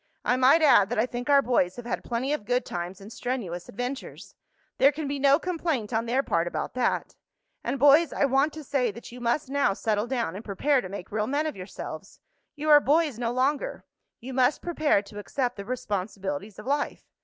[0.25, 3.13] "I might add that I think our boys have had plenty of good times and
[3.13, 4.33] strenuous adventures.
[4.79, 7.15] There can be no complaint on their part about that.
[7.63, 10.89] And, boys, I want to say that you must now settle down and prepare to
[10.89, 12.19] make real men of yourselves.
[12.55, 13.85] You are boys no longer
[14.19, 17.05] you must prepare to accept the responsibilities of life.